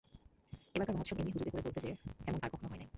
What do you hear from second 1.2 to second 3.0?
এমনি হুজুগ করে করবে যে, এমন আর কখনও হয় নাই।